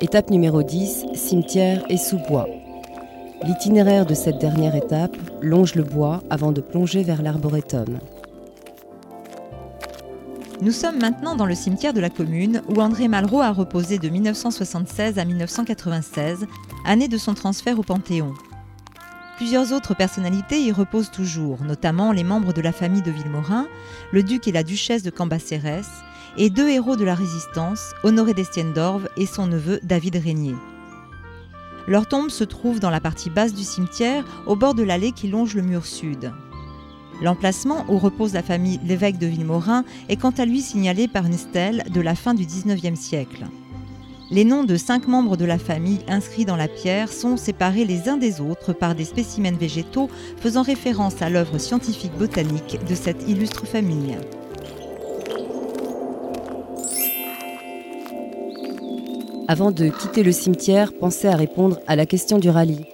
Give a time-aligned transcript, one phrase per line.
[0.00, 2.46] Étape numéro 10, cimetière et sous-bois.
[3.44, 7.98] L'itinéraire de cette dernière étape longe le bois avant de plonger vers l'arboretum.
[10.60, 14.08] Nous sommes maintenant dans le cimetière de la commune où André Malraux a reposé de
[14.08, 16.46] 1976 à 1996,
[16.86, 18.32] année de son transfert au Panthéon.
[19.36, 23.66] Plusieurs autres personnalités y reposent toujours, notamment les membres de la famille de Villemorin,
[24.12, 25.88] le duc et la duchesse de Cambacérès,
[26.36, 30.56] et deux héros de la résistance, Honoré d'Estienne d'Orve et son neveu David Régnier.
[31.86, 35.28] Leur tombe se trouve dans la partie basse du cimetière, au bord de l'allée qui
[35.28, 36.32] longe le mur sud.
[37.22, 41.38] L'emplacement où repose la famille l'évêque de Villemorin est quant à lui signalé par une
[41.38, 43.46] stèle de la fin du XIXe siècle.
[44.30, 48.08] Les noms de cinq membres de la famille inscrits dans la pierre sont séparés les
[48.08, 53.28] uns des autres par des spécimens végétaux faisant référence à l'œuvre scientifique botanique de cette
[53.28, 54.16] illustre famille.
[59.46, 62.93] Avant de quitter le cimetière, pensez à répondre à la question du rallye.